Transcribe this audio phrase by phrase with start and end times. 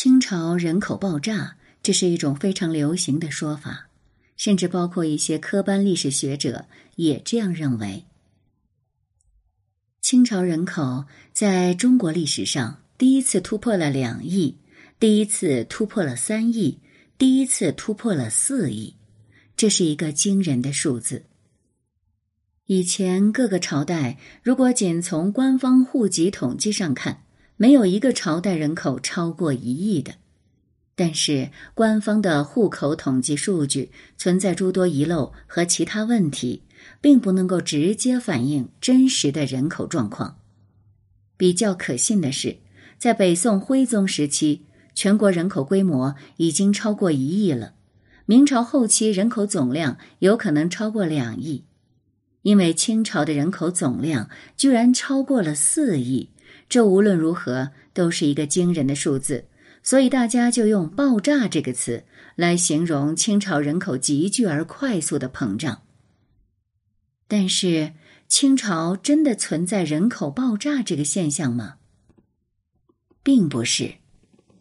[0.00, 3.88] 清朝人口爆炸，这是一种非常流行的说法，
[4.36, 8.04] 甚至包括一些科班历史学者也这样认为。
[10.00, 14.56] 清朝人口在中国历史上第一次突破了两亿，
[15.00, 16.78] 第一次突破了三亿，
[17.18, 18.94] 第一次突破了四亿，
[19.56, 21.24] 这是一个惊人的数字。
[22.66, 27.24] 以前各个朝代，如果仅从官方户籍统计上看，
[27.58, 30.14] 没有一个朝代人口超过一亿的。
[30.94, 36.62] 但是官方的户口统计数据存在诸多遗漏和其他问题，
[37.00, 40.38] 并不能够直接反映真实的人口状况。
[41.36, 42.56] 比较可信的是，
[42.96, 44.62] 在北宋徽宗时期，
[44.94, 47.74] 全国人口规模已经超过一亿了；
[48.26, 51.64] 明朝后期人口总量有可能超过两亿。
[52.42, 56.30] 因为清朝的人口总量居然超过了四亿，
[56.68, 59.46] 这无论如何都是一个惊人的数字，
[59.82, 62.04] 所以大家就用“爆炸”这个词
[62.36, 65.82] 来形容清朝人口急剧而快速的膨胀。
[67.26, 67.92] 但是，
[68.26, 71.76] 清朝真的存在人口爆炸这个现象吗？
[73.22, 73.94] 并不是，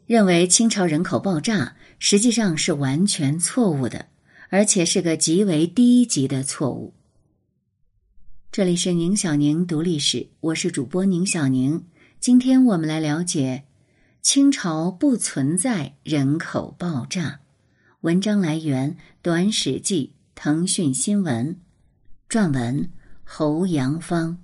[0.06, 4.08] 认为清朝人口爆炸实际上是完全错误的，
[4.50, 6.94] 而且是个极为低级的错误。
[8.52, 11.84] 这里是宁小宁读历史，我是主播宁小宁。
[12.28, 13.64] 今天我们来了解
[14.22, 17.40] 清朝不存在人口爆炸。
[18.02, 21.58] 文章来源《短史记》，腾讯新闻，
[22.28, 22.92] 撰文
[23.24, 24.40] 侯阳芳。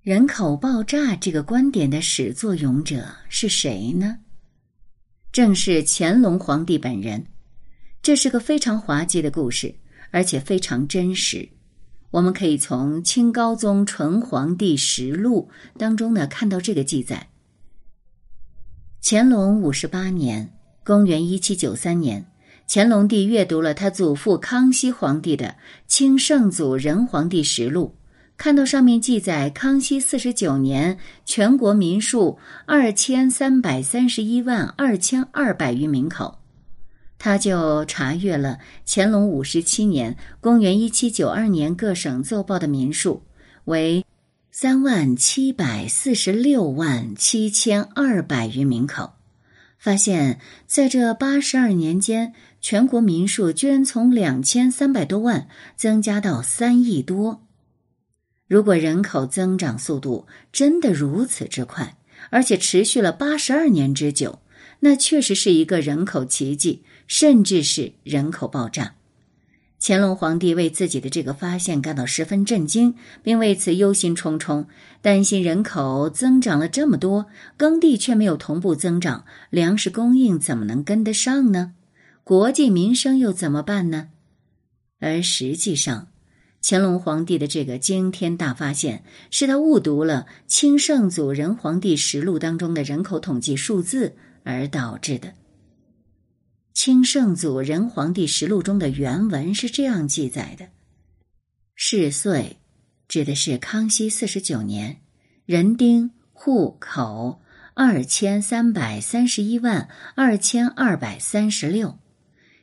[0.00, 4.20] 人口爆炸这个观点的始作俑者是谁呢？
[5.30, 7.26] 正是乾隆皇帝本人。
[8.00, 9.74] 这是个非常滑稽的故事。
[10.10, 11.46] 而且非常真实，
[12.10, 17.28] 我们可以从清高宗纯皇帝实录当中呢看到这个记载。
[19.02, 20.52] 乾隆五十八年
[20.84, 22.26] （公元一七九三年），
[22.66, 25.46] 乾隆帝阅读了他祖父康熙皇帝的
[25.86, 27.94] 《清圣祖仁皇帝实录》，
[28.36, 36.37] 看到上面记载康熙四十九年全国民数二千三百三十一万二千二百余名口。
[37.18, 43.24] 他就查阅了乾隆五十七年（公元一七九二年）各省奏报的民数
[43.64, 44.06] 为
[44.52, 49.14] 三万七百四十六万七千二百余名口，
[49.78, 57.42] 发现在这八十二年间，全国民数居然从两千三百多万增加到三亿多。
[58.46, 61.96] 如果人口增长速度真的如此之快，
[62.30, 64.40] 而且持续了八十二年之久，
[64.80, 66.84] 那确实是一个人口奇迹。
[67.08, 68.94] 甚至是人口爆炸，
[69.80, 74.66] 乾隆皇帝为自己的这个发现感到十分震惊，并为此忧心忡忡，
[75.00, 77.26] 担心人口增长了这么多，
[77.56, 81.72] 耕地却没有同步增长，粮食供应怎么能跟得上呢？
[82.22, 84.08] 国计民生又怎么办呢？
[85.00, 86.08] 而实际上，
[86.62, 94.14] 乾隆皇帝的这个惊天大发现，是他误读了《清圣祖仁皇帝实录》当中的人口统计数字
[94.44, 95.32] 而导致的。
[96.78, 100.68] 清圣祖仁皇帝实录中的原文是这样记载的
[101.74, 102.58] ：“世岁，
[103.08, 105.00] 指的是康熙四十九年，
[105.44, 107.40] 人丁户口
[107.74, 111.98] 二千三百三十一万二千二百三十六。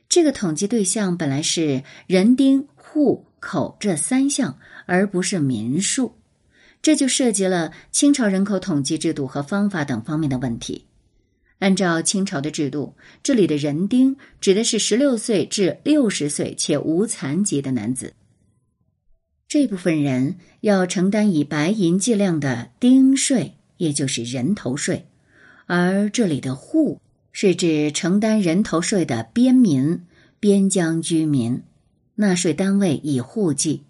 [0.08, 6.16] 这个统计对象本来是人丁户口这三项，而不是民数，
[6.80, 10.86] 这就涉及了清朝人口统计制度和方法等方面的问题。”
[11.58, 18.12] 按照清朝的制度，这里的人丁指的是十六岁至六十岁且无残疾的男子。
[19.48, 25.04] 这部分人要承担以白银计量的丁税，也就是人头税；
[25.66, 27.00] 而这里的户
[27.32, 30.04] 是指承担人头税的边民、
[30.38, 31.62] 边疆居民，
[32.16, 33.82] 纳税单位以户计；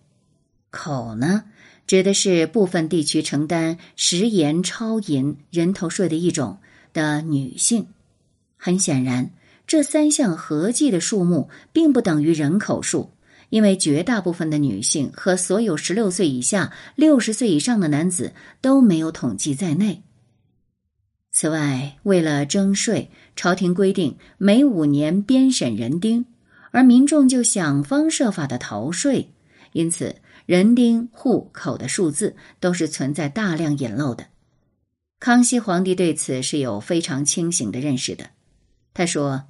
[0.71, 1.45] 口呢，
[1.87, 6.59] 指的是部分地区承担食盐超银人头税的一种。
[6.97, 7.89] 的女性，
[8.57, 9.31] 很显然，
[9.67, 13.11] 这三项合计的数目并不等于人口数，
[13.51, 18.33] 因为绝大部分的女性和所有十六岁以下、六十岁以上的男子
[18.63, 20.03] 都没有统计在内。
[21.31, 26.25] 此外，为了征税，朝廷规定每五年编审人丁，
[26.71, 29.35] 而民众就想方设法的逃税，
[29.73, 30.17] 因此
[30.47, 34.29] 人丁户口的数字都是存在大量隐漏的。
[35.19, 38.31] 康熙皇帝对此是有非常清醒的认识的。
[38.93, 39.45] 他说：“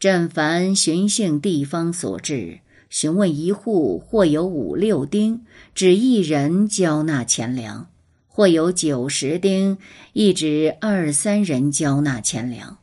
[0.00, 5.44] 朕凡巡幸地方所至，询问一户或有五六丁，
[5.74, 7.88] 指一人交纳钱粮，
[8.26, 9.78] 或有九十丁，
[10.12, 12.78] 一指二三人交纳钱粮。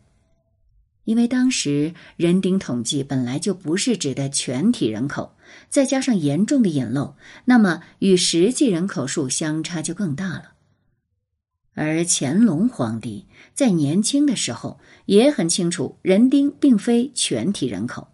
[1.03, 5.35] 因为当时人丁统计本来就不是指的全体人口，
[5.69, 7.15] 再加上严重的隐漏，
[7.45, 10.53] 那么与实际人口数相差就更大了。
[11.77, 18.07] 而乾隆皇帝在年轻的时候也很清楚，人丁并非全体人口。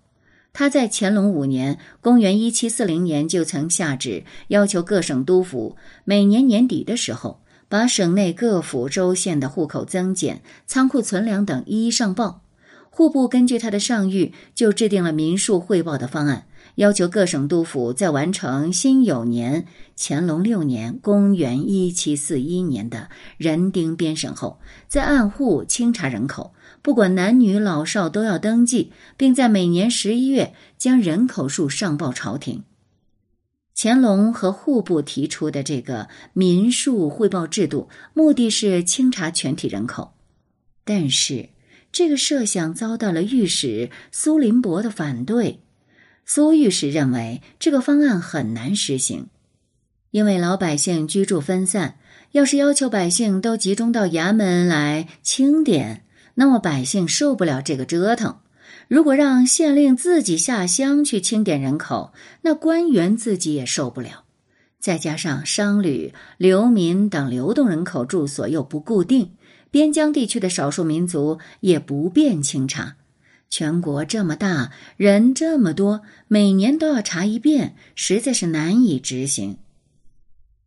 [0.52, 7.40] 他在乾隆五年（公元一七四零年）就曾下旨，要求各省督府每年年底的时候，
[7.70, 12.42] 把省内各府州县的户口增减、仓库存粮等一一上报。
[12.90, 16.46] 户部根据他的上谕，就制定了民数汇报的方案，
[16.76, 32.64] 要求各省督府在完成辛酉年（乾隆六年，公元一七四一年）的人丁编审后，再按户清查人口，不管男女老少都要登记，并在每年十一月将人口数上报朝廷。
[33.76, 40.14] 乾隆和户部提出的这个民数汇报制度，目的是清查全体人口，
[40.84, 41.50] 但是。
[41.92, 45.60] 这个设想遭到了御史苏林伯的反对。
[46.26, 49.28] 苏御史认为这个方案很难实行，
[50.12, 51.98] 因为老百姓居住分散，
[52.32, 56.06] 要是要求百姓都集中到衙门来清点，
[56.36, 58.38] 那么百姓受不了这个折腾。
[58.88, 64.24] 如果让县令自己下乡去清点人口，那官员自己也受不了。
[64.80, 69.32] 再加上商旅、流民等流动人口住所又不固定。
[69.72, 72.96] 边疆地区的少数民族也不便清查，
[73.56, 79.60] 全国这么大，人这么多，每年都要查一遍，实在是难以执行。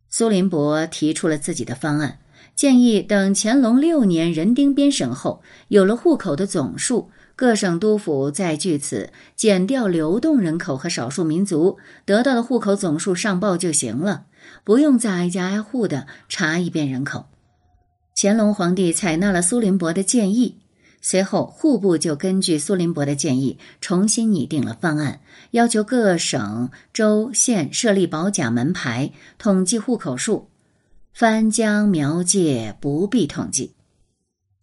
[0.08, 2.20] 苏林伯提出了自己的方案，
[2.54, 14.26] 建议等乾隆六年人丁编审后，有了户口的总数，各省督府再据此减掉流动人口和少数民族，得到的户口总数上报就行了，
[14.62, 17.26] 不用再挨家挨户的查一遍人口。
[18.14, 20.60] 乾隆皇帝采纳了苏林伯的建议，
[21.08, 25.20] 随后户部就根据苏林伯的建议重新拟定了方案，
[25.52, 30.48] 要求各省州县设立保甲门牌，统计户口数，
[31.12, 33.76] 番江苗界不必统计。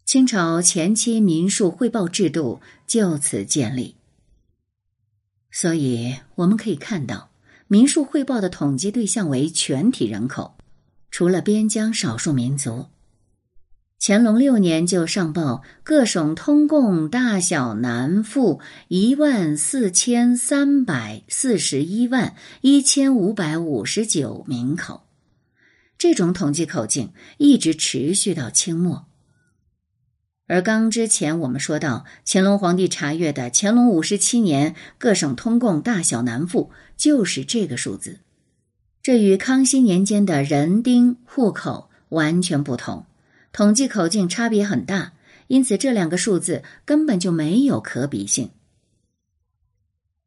[0.03, 3.95] 清朝前期民数汇报制度就此建立。
[5.49, 7.29] 所以我们可以看到，
[7.69, 10.55] 民数汇报的统计对象为全体人口，
[11.09, 12.87] 除了边疆少数民族。
[14.05, 18.59] 乾隆六年就上报各省通共大小男妇
[18.89, 25.03] 一万四千三百四十一万一千五百五十九名口，
[25.97, 29.05] 这种统计口径一直持续到清末。
[30.47, 38.19] 而刚之前我们说到，乾隆皇帝查阅的乾隆五十七年各省通共大小男妇就是这个数字，
[39.01, 43.05] 这与康熙年间的人丁户口完全不同。
[43.53, 45.13] 统计口径差别很大，
[45.45, 48.49] 因此这两个数字根本就没有可比性。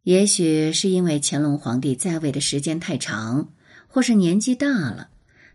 [0.04, 3.48] 也许是因为乾隆皇帝在位的时间太长，
[3.88, 5.08] 或是年纪大了，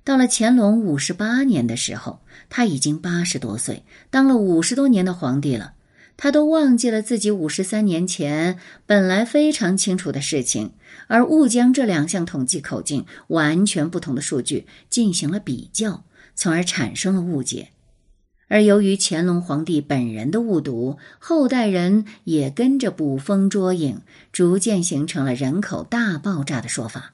[0.04, 2.20] 到了乾隆五十八年的时候，
[2.50, 5.76] 他已经八十多岁，当了五十多年的皇帝了，
[6.18, 10.74] 他都忘记了自己五十三年前本来非常清楚的事情，
[11.08, 16.04] 而误将这两项统计口径完全不同的数据进行了比较。
[16.36, 17.70] 从而产生了误解，
[18.48, 24.02] 而由于乾隆皇帝本人的误读，后代人也跟着捕风捉影，
[24.32, 27.14] 逐渐形成了人口大爆炸的说法。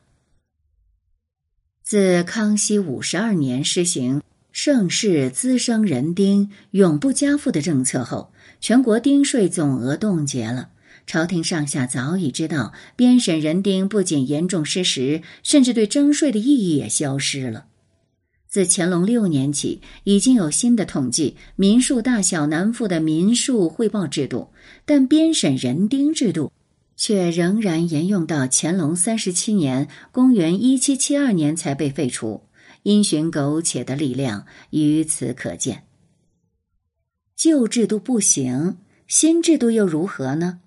[1.84, 10.72] 自康熙五十二年施行盛世滋生人丁永不加赋的政策后，全国丁税总额冻结了。
[11.06, 17.68] 朝廷上下早已知道，编审人丁不仅严重失实，甚至对征税的意义也消失了。
[18.48, 24.50] 自乾隆六年起，已经有新的统计民数大小男妇的民数汇报制度，
[24.86, 26.52] 但编审人丁制度
[26.96, 32.44] 却仍然沿用到乾隆三十七年（公元一七七二年）才被废除。
[32.84, 35.84] 因循苟且的力量于此可见。
[37.36, 38.78] 旧制度不行，
[39.08, 40.60] 新制度又如何呢？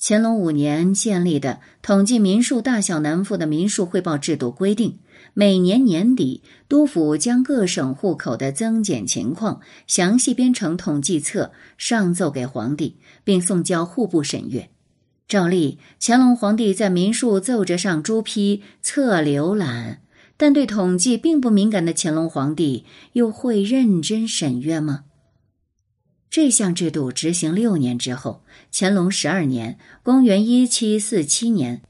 [0.00, 4.98] 乾隆五年建立的统计民数大小男妇的民数汇报制度规定。
[5.38, 14.68] 每年年底，督府将各省户口的增减情况详细编成统计册，上奏给皇帝，并送交户部审阅。
[15.28, 20.02] 照例，乾隆皇帝在民数奏折上朱批册浏览，
[20.36, 25.04] 但对统计并不敏感的乾隆皇帝又会认真审阅吗？
[26.28, 28.42] 这项制度执行六年之后，
[28.72, 31.82] 乾隆十二年（公元一七四七年）。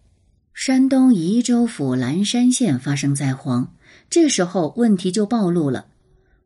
[0.60, 3.72] 山东沂州府蓝山县发生灾荒，
[4.10, 5.86] 这时候问题就暴露了。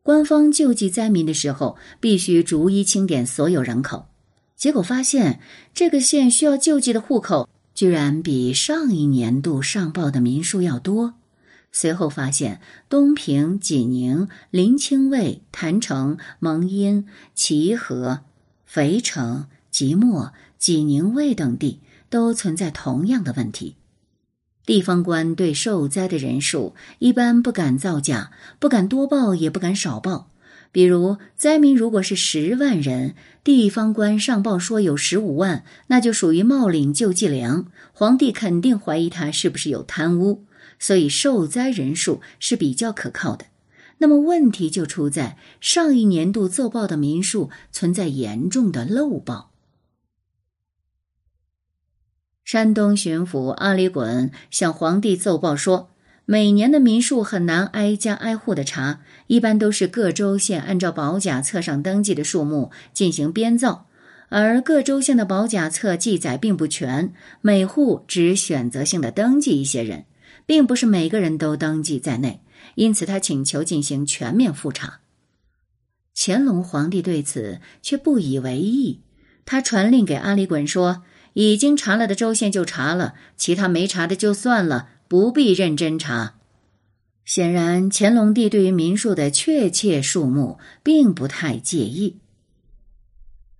[0.03, 4.05] 官方救济灾民的时候，必须逐一清点所有人口，
[4.55, 5.39] 结果发现
[5.73, 11.15] 这个县需要救济的户口居然比上一年度上报的民数要多。
[11.71, 18.19] 随后发现，东平、济宁、临清卫、郯城、蒙阴、齐河、
[18.63, 21.79] 肥城、即墨、济宁卫等地
[22.11, 23.75] 都存在同样的问题。
[24.65, 30.29] 地方官对受灾的人数一般不敢造假，不敢多报，也不敢少报。
[30.71, 40.45] 比如，灾民如果是十万人，地方官上报说有十五万，那就属于冒领救济粮，皇帝肯定怀疑他是不是有贪污，
[40.79, 43.45] 所以受灾人数是比较可靠的。
[43.99, 49.51] 那么问题就出在上一年度奏报的民数存在严重的漏报。
[52.43, 55.91] 山东巡抚阿里衮向皇帝奏报说，
[56.25, 63.87] 每年的民数很难挨家挨户的查，一般都是各州县按照保甲册上登记的数目进行编造，
[64.27, 70.05] 而各州县的保甲册记载并不全，每户只选择性的登记一些人，
[70.45, 72.41] 并不是每个人都登记在内，
[72.75, 74.99] 因此他请求进行全面复查。
[76.13, 79.01] 乾隆皇帝对此却不以为意，
[79.45, 81.03] 他传令给阿里衮说。
[81.33, 86.35] 已经查了的州县就查了，其他没查的就算了，不必认真查。
[87.25, 92.17] 显然，乾隆帝对于民数的确切数目并不太介意。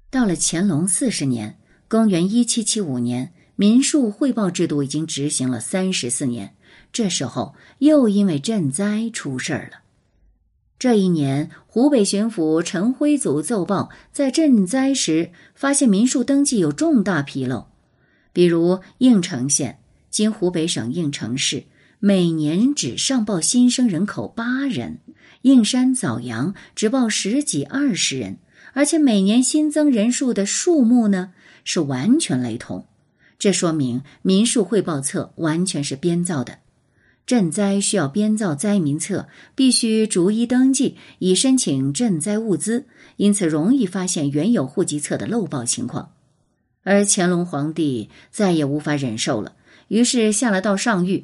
[0.09, 6.55] 到了乾隆四十年（公元一七七五年），民数汇报制度已经执行了三十四年，
[6.91, 9.82] 这时候又因为赈灾出事儿了。
[10.83, 17.67] 这一年，湖北巡抚陈辉祖奏报，在赈灾时发现民数登记有重大纰漏，
[18.33, 19.79] 比如应城县
[20.11, 21.63] （今湖北省应城市）
[21.99, 24.99] 每年只上报新生人口八人，
[25.43, 28.39] 应山枣阳只报十几二十人，
[28.73, 31.31] 而且每年新增人数的数目呢
[31.63, 32.85] 是完全雷同，
[33.39, 36.59] 这说明民数汇报册完全是编造的。
[37.25, 46.11] 赈灾需要编造灾民册，必须逐一登记，以申请赈灾物资，因此容易发现原有户籍册的漏报情况。
[46.83, 49.53] 而乾隆皇帝再也无法忍受了，
[49.87, 51.23] 于是下了道上谕：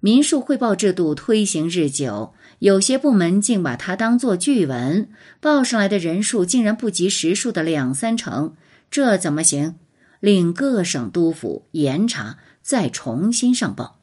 [0.00, 5.08] 民数汇报制度推行日久，有些部门竟把它当作据文，
[5.40, 8.54] 报上来的人数竟然不及实数的两三成，
[8.90, 9.76] 这怎么行？
[10.20, 13.97] 令各省督府严查，再重新上报。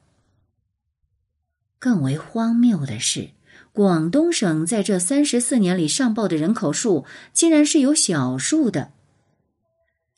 [1.79, 3.29] 更为荒谬的是，
[3.71, 8.91] 广东省在这三十四年里上报的人口数竟然是有小数的。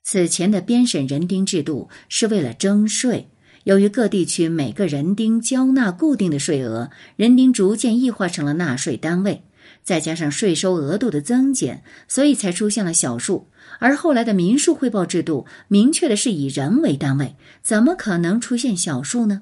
[0.03, 3.29] 此前的编审人丁制度是为了征税，
[3.65, 9.43] 由于各地区每个人丁交纳固定的税额，人丁逐渐异化成了纳税单位，
[9.83, 13.47] 再加上税收额度的增减，所以才出现了小数。
[13.79, 19.41] 而后来的民数汇报制度明确的是以人为单位，怎么可能出现小数呢？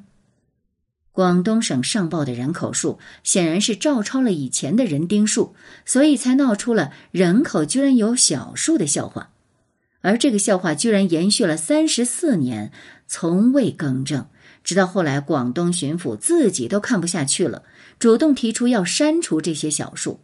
[1.16, 5.56] 广东省上报的人口数显然是照抄了以前的人丁数，
[5.86, 9.30] 所以才闹出了人口居然有小数的笑话，
[10.02, 12.74] 而这个笑话居然延续了三十四年，
[13.08, 14.28] 从未更正，
[14.62, 17.64] 直到后来广东巡抚自己都看不下去了，
[17.98, 20.20] 主动提出要删除这些小数。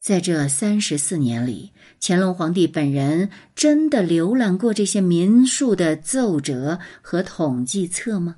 [0.00, 8.34] 在这三十四年里，乾隆皇帝本人真的浏览过这些民数的奏折和统计册吗？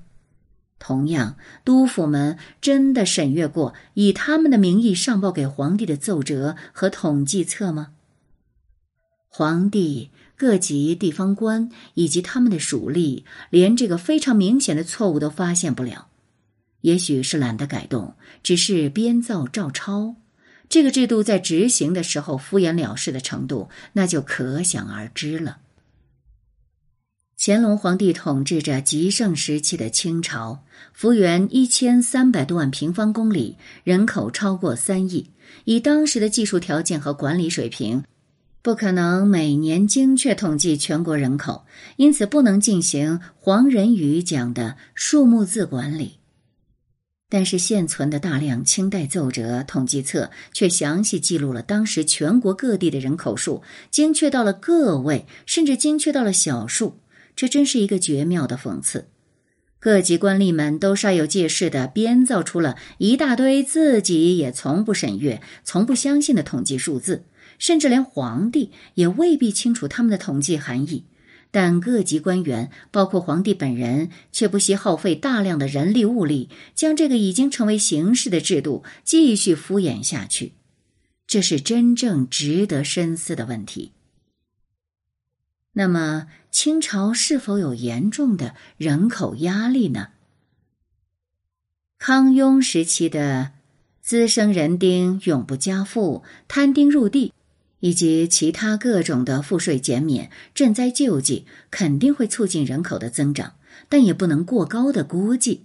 [0.78, 7.88] 同样，督府们真的审阅过以他们的名义上报给皇帝的奏折和统计册吗？
[9.28, 16.08] 皇帝、各级地方官以及他们的属吏，连这个非常明显的错误都发现不了。
[16.82, 20.14] 也许是懒得改动，只是编造照抄。
[20.68, 25.58] 这个制度在执行的时候敷衍了事的程度，那就可想而知了。
[27.40, 35.30] 乾隆皇帝统治着极盛时期的清朝，幅员一千三百多万平方公里，人口超过三亿。
[35.64, 38.02] 以当时的技术条件和管理水平，
[38.60, 41.64] 不可能每年精确统计全国人口，
[41.94, 46.18] 因此不能进行黄仁宇讲的数目字管理。
[47.30, 56.98] 但是现存的大量清代奏折、统计册却详细记录了当时全国各地的人口数，精确到了个位，甚至精确到了小数。
[57.38, 59.06] 这真是一个绝妙的讽刺，
[59.78, 67.26] 各级官吏们都煞有介事地编造出了一大堆自己也从不审阅、从不相信的统计数字，
[67.56, 71.04] 甚至连皇帝也未必清楚他们的统计含义。
[71.52, 80.54] 但各级官员，包括皇帝本人，却不惜耗费大量的人力物力，将这个已经成为形式的制度继续敷衍下去。
[81.28, 83.92] 这是真正值得深思的问题。
[85.74, 86.26] 那么，
[86.60, 90.08] 清朝是否有严重的人口压力呢？
[91.98, 93.52] 康雍时期的
[94.02, 97.32] 滋生人丁永不加赋、摊丁入地。
[97.78, 103.54] 以及其他各种的赋税减免、赈灾救济，肯定会促进人口的增长，
[103.88, 105.62] 但也不能过高的估计。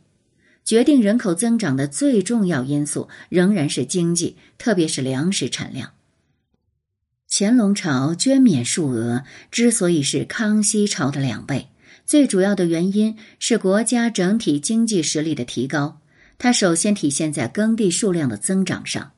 [0.63, 5.93] 决定人口增长的最重要因素仍然是经济，特别是粮食产量。
[7.35, 11.69] 乾隆朝捐免数额之所以是康熙朝的两倍，
[12.05, 15.99] 最主要的原因是国家整体经济实力的提高。
[16.37, 19.13] 它首先体现在耕地数量的增长上。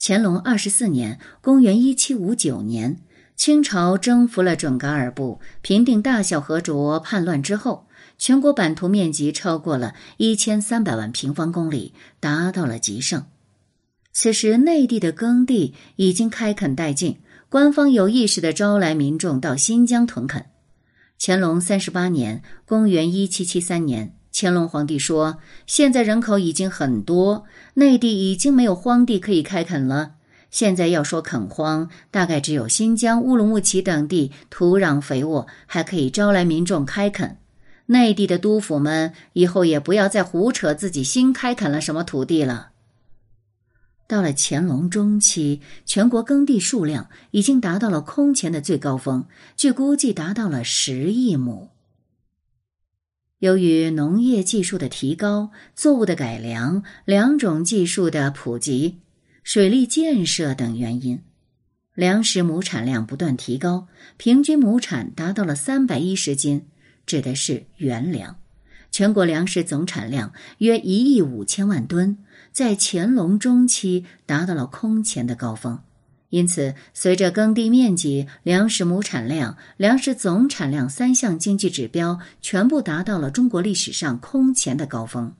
[0.00, 3.00] 乾隆二十四年（公元一七五九年），
[3.34, 13.24] 清朝征服了准噶尔部，平定大小和卓叛乱之后，全国版图面积超过了一千三百万平方公里，达到了极盛。
[14.20, 20.46] 此时，内地的耕地已经开垦殆尽，官方有意识地招来民众到新疆屯垦。
[21.20, 24.16] 乾隆三十八年（公元一七七三年）。
[24.34, 27.44] 乾隆皇帝说：“现在人口已经很多，
[27.74, 30.14] 内地已经没有荒地可以开垦了。
[30.50, 37.38] 现在要说垦荒，大概只有新疆乌鲁木齐等地土壤肥沃，还可以招来民众开垦。
[37.86, 42.70] 内地的督府们以后也不要再胡扯自己新开垦了什么土地了。”
[44.08, 51.68] 到了乾隆中期，全国耕地数量已经达到了空前的最高峰，据估计达到了十亿亩。
[53.38, 58.98] 由于农业技术的提高、作物的改良、两种技术的普及、
[59.44, 61.20] 水利建设等原因，
[61.94, 66.66] 粮食亩产量不断提高，平均亩产达到了三百一十斤，
[67.04, 68.38] 指的是原粮。
[68.90, 72.24] 全国粮食总产量约一亿五千万吨，
[72.58, 75.78] 在乾隆中期达到了空前的高峰。
[76.30, 85.36] 因此，随着耕地面积、粮食亩产量、粮食总产量三项经济指标全部达到了中国历史上空前的高峰，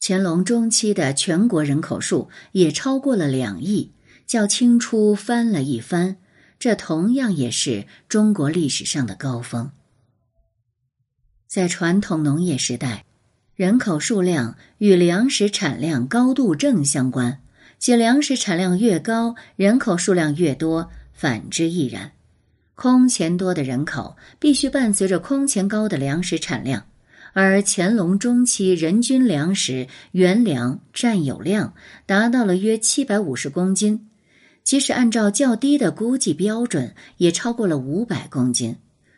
[0.00, 3.92] 乾隆中期的全国人口数也超过了两亿，
[4.26, 6.16] 较清初翻了一番。
[6.58, 9.70] 这同样也是中国历史上的高峰。
[11.46, 13.04] 在传统农业时代，
[13.58, 17.40] 人口数量与粮食产量高度正相关。
[17.80, 22.12] 且粮食产量越高，人口数量越多，反之亦然。
[22.76, 26.86] 空前多的人口必须伴随着空前高的粮食产量，
[27.32, 31.74] 而乾隆中期人均粮食原粮占有量
[32.06, 34.06] 达到了约七百五十公斤，
[34.62, 38.76] 即使按照较低的估计标准，也超过了五百公斤，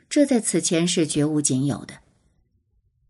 [0.08, 1.92] 这在此前是绝无仅有的。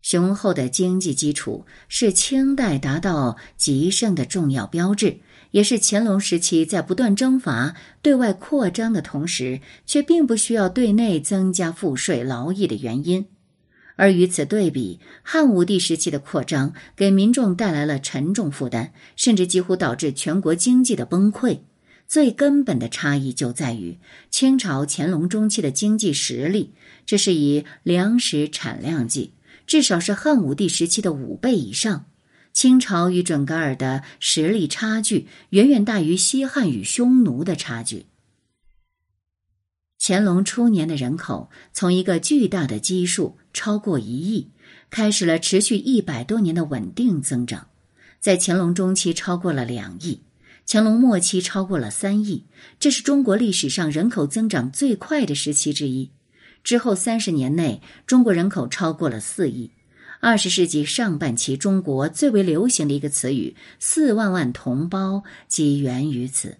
[0.01, 5.19] 雄厚的经济基础是清代达到极盛的重要标志。
[5.51, 13.25] 也是乾隆时期在不断征伐、对外扩张的同时，却并不需要对内增加赋税劳役的原因。
[13.97, 21.59] 而与此对比，汉武帝时期的扩张给民众带来了沉重负担，甚至几乎导致全国经济的崩溃。
[22.07, 26.73] 最根本的差异就在于清朝乾隆中期的经济实力，
[27.05, 29.33] 这是以粮食产量计，
[29.71, 32.07] 至少是汉武帝时期的五倍以上。
[32.51, 38.07] 清朝与准噶尔的实力差距远远大于西汉与匈奴的差距。
[39.97, 44.49] 乾隆初年的人口从一个巨大的基数超过一亿，
[44.89, 47.67] 开始了持续一百多年的稳定增长，
[48.19, 50.19] 在乾隆中期超过了两亿，
[50.67, 52.43] 乾隆末期超过了三亿，
[52.77, 56.11] 这是中国历史上人口增长最快的时期之一。
[56.63, 59.71] 之后三十年内，中国人口超过了四亿。
[60.19, 66.57] 二十世纪上半期，中国最为流行的一个词语“四万万同胞”即源于此。